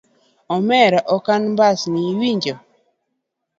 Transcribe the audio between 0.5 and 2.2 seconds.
Omera ok anmbasni